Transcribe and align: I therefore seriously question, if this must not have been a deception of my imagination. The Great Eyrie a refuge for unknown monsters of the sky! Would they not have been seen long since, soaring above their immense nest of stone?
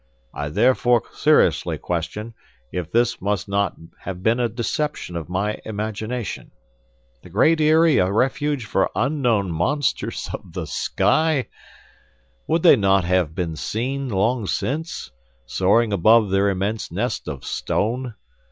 I 0.33 0.49
therefore 0.49 1.03
seriously 1.13 1.77
question, 1.77 2.33
if 2.73 2.89
this 2.91 3.21
must 3.21 3.47
not 3.47 3.75
have 3.99 4.23
been 4.23 4.39
a 4.39 4.49
deception 4.49 5.15
of 5.15 5.29
my 5.29 5.59
imagination. 5.63 6.49
The 7.21 7.29
Great 7.29 7.61
Eyrie 7.61 7.99
a 7.99 8.11
refuge 8.11 8.65
for 8.65 8.89
unknown 8.95 9.51
monsters 9.51 10.27
of 10.33 10.53
the 10.53 10.65
sky! 10.65 11.49
Would 12.47 12.63
they 12.63 12.77
not 12.77 13.03
have 13.03 13.35
been 13.35 13.55
seen 13.55 14.09
long 14.09 14.47
since, 14.47 15.11
soaring 15.45 15.93
above 15.93 16.31
their 16.31 16.49
immense 16.49 16.91
nest 16.91 17.27
of 17.27 17.45
stone? 17.45 18.15